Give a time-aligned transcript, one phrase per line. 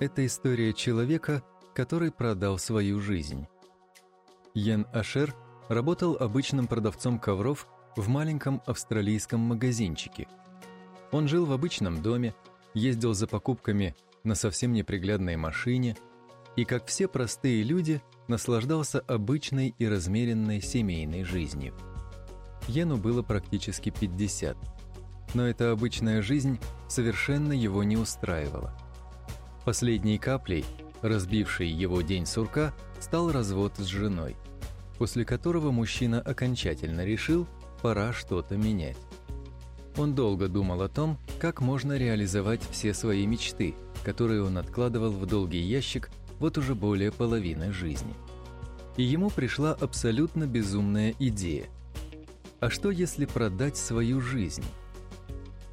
[0.00, 1.42] Это история человека,
[1.74, 3.46] который продал свою жизнь.
[4.54, 5.34] Йен Ашер
[5.68, 10.26] работал обычным продавцом ковров в маленьком австралийском магазинчике.
[11.12, 12.34] Он жил в обычном доме,
[12.72, 13.94] ездил за покупками
[14.24, 15.98] на совсем неприглядной машине
[16.56, 21.74] и, как все простые люди, наслаждался обычной и размеренной семейной жизнью.
[22.68, 24.56] Йену было практически 50,
[25.34, 26.58] но эта обычная жизнь
[26.88, 28.74] совершенно его не устраивала.
[29.70, 30.64] Последней каплей,
[31.00, 34.34] разбившей его день сурка, стал развод с женой,
[34.98, 37.46] после которого мужчина окончательно решил,
[37.80, 38.96] пора что-то менять.
[39.96, 45.24] Он долго думал о том, как можно реализовать все свои мечты, которые он откладывал в
[45.24, 48.14] долгий ящик вот уже более половины жизни.
[48.96, 51.66] И ему пришла абсолютно безумная идея.
[52.58, 54.64] А что если продать свою жизнь?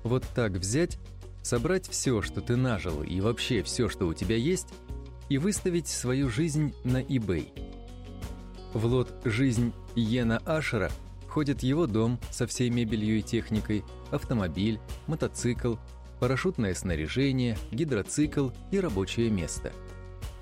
[0.04, 1.00] Вот так взять,
[1.48, 4.68] собрать все, что ты нажил, и вообще все, что у тебя есть,
[5.30, 7.48] и выставить свою жизнь на eBay.
[8.74, 10.92] В лот «Жизнь Йена Ашера»
[11.28, 15.76] входит его дом со всей мебелью и техникой, автомобиль, мотоцикл,
[16.20, 19.72] парашютное снаряжение, гидроцикл и рабочее место.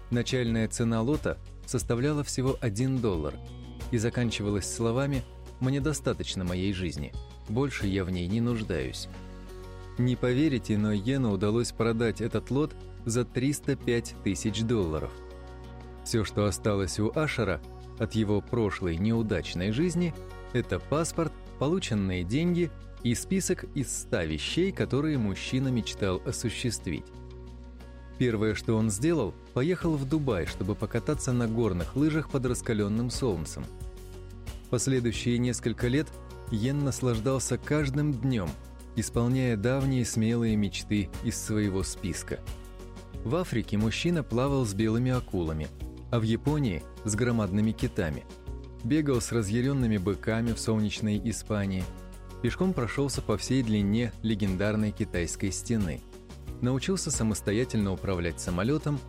[0.09, 3.35] Начальная цена лота составляла всего 1 доллар
[3.91, 5.23] и заканчивалась словами
[5.59, 7.13] «Мне достаточно моей жизни,
[7.47, 9.07] больше я в ней не нуждаюсь».
[9.97, 15.11] Не поверите, но Йену удалось продать этот лот за 305 тысяч долларов.
[16.03, 17.61] Все, что осталось у Ашера
[17.97, 20.13] от его прошлой неудачной жизни,
[20.51, 22.69] это паспорт, полученные деньги
[23.03, 27.05] и список из 100 вещей, которые мужчина мечтал осуществить.
[28.17, 33.65] Первое, что он сделал, поехал в Дубай, чтобы покататься на горных лыжах под раскаленным солнцем.
[34.69, 36.07] Последующие несколько лет
[36.51, 38.49] Йен наслаждался каждым днем–
[38.95, 42.39] исполняя давние смелые мечты из своего списка.
[43.23, 45.67] В Африке мужчина плавал с белыми акулами,
[46.11, 48.23] а в Японии– с громадными китами.
[48.83, 51.83] Бегал с разъяренными быками в солнечной Испании.
[52.41, 56.01] Пешком прошелся по всей длине легендарной китайской стены.
[56.61, 58.99] Научился самостоятельно управлять самолетом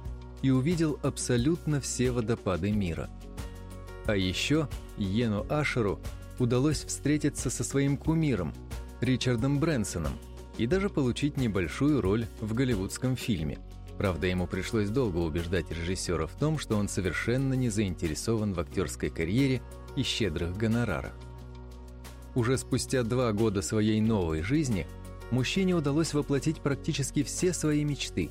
[0.42, 3.10] и увидел абсолютно все водопады мира.
[4.06, 6.00] А еще Йену Ашеру
[6.38, 8.54] удалось встретиться со своим кумиром–
[9.00, 10.12] Ричардом Брэнсоном
[10.56, 13.58] и даже получить небольшую роль в голливудском фильме.
[13.98, 19.10] Правда, ему пришлось долго убеждать режиссера в том, что он совершенно не заинтересован в актерской
[19.10, 19.62] карьере
[19.96, 21.12] и щедрых гонорарах.
[22.34, 24.86] Уже спустя два года своей новой жизни
[25.30, 28.30] мужчине удалось воплотить практически все свои мечты.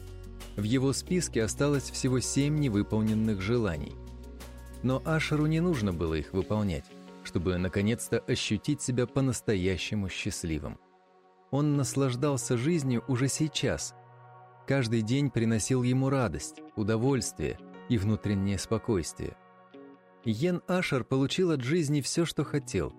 [0.56, 3.94] В его списке осталось всего семь невыполненных желаний.
[4.84, 6.86] Но Ашеру не нужно было их выполнять
[7.26, 10.80] чтобы наконец-то ощутить себя по-настоящему счастливым.
[11.52, 13.96] Он наслаждался жизнью уже сейчас.
[14.68, 17.60] Каждый день приносил ему радость, удовольствие
[17.90, 19.36] и внутреннее спокойствие.
[20.24, 22.94] Йен Ашер получил от жизни все, что хотел.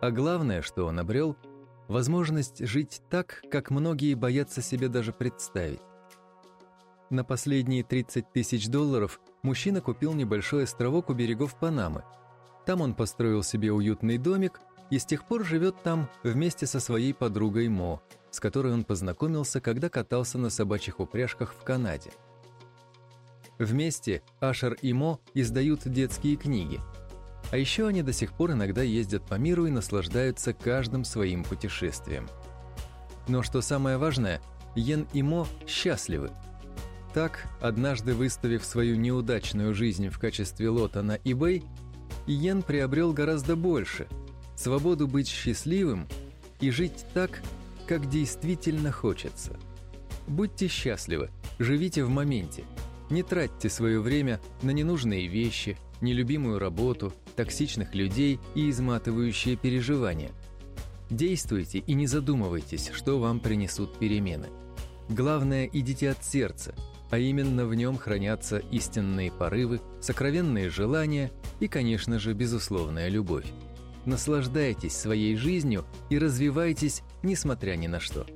[0.00, 1.36] А главное, что он обрел–
[1.88, 5.80] возможность жить так, как многие боятся себе даже представить.
[7.10, 12.04] На последние 30 тысяч долларов мужчина купил небольшой островок у берегов Панамы–
[12.64, 17.14] там он построил себе уютный домик и с тех пор живет там вместе со своей
[17.14, 22.10] подругой Мо, с которой он познакомился, когда катался на собачьих упряжках в Канаде.
[23.58, 26.80] Вместе Ашер и Мо издают детские книги.
[27.50, 32.28] А еще они до сих пор иногда ездят по миру и наслаждаются каждым своим путешествием.
[33.28, 34.40] Но что самое важное,
[34.74, 36.30] Йен и Мо счастливы.
[37.14, 41.62] Так, однажды выставив свою неудачную жизнь в качестве лота на eBay,
[42.26, 44.06] Иен приобрел гораздо больше–
[44.62, 46.06] свободу быть счастливым
[46.60, 47.42] и жить так,
[47.86, 49.58] как действительно хочется.
[50.28, 52.64] Будьте счастливы, живите в моменте.
[53.10, 60.30] Не тратьте свое время на ненужные вещи, нелюбимую работу, токсичных людей и изматывающие переживания.
[61.10, 64.48] Действуйте и не задумывайтесь, что вам принесут перемены.
[65.08, 66.74] Главное, идите от сердца,
[67.12, 71.30] а именно в нем хранятся истинные порывы, сокровенные желания
[71.60, 73.44] и, конечно же, безусловная любовь.
[74.06, 78.26] Наслаждайтесь своей жизнью и развивайтесь, несмотря ни на что.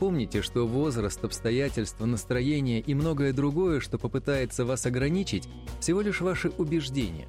[0.00, 6.48] Помните, что возраст, обстоятельства, настроение и многое другое, что попытается вас ограничить, всего лишь ваши
[6.58, 7.28] убеждения.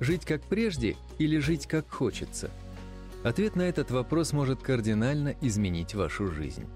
[0.00, 2.50] Жить как прежде или жить как хочется?
[3.22, 6.66] Ответ на этот вопрос может кардинально изменить вашу жизнь.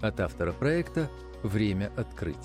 [0.00, 1.10] От автора проекта
[1.42, 2.36] «Время открыть».